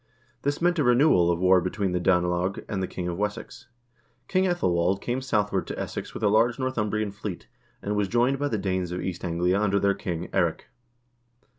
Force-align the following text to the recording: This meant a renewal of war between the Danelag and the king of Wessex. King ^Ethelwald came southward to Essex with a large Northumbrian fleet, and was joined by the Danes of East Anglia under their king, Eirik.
This 0.41 0.63
meant 0.63 0.79
a 0.79 0.83
renewal 0.83 1.29
of 1.29 1.37
war 1.37 1.61
between 1.61 1.91
the 1.91 1.99
Danelag 1.99 2.65
and 2.67 2.81
the 2.81 2.87
king 2.87 3.07
of 3.07 3.19
Wessex. 3.19 3.67
King 4.27 4.45
^Ethelwald 4.45 4.99
came 4.99 5.21
southward 5.21 5.67
to 5.67 5.77
Essex 5.77 6.15
with 6.15 6.23
a 6.23 6.27
large 6.27 6.57
Northumbrian 6.57 7.11
fleet, 7.11 7.47
and 7.83 7.95
was 7.95 8.07
joined 8.07 8.39
by 8.39 8.47
the 8.47 8.57
Danes 8.57 8.91
of 8.91 8.99
East 9.03 9.23
Anglia 9.23 9.59
under 9.61 9.79
their 9.79 9.93
king, 9.93 10.27
Eirik. 10.33 10.71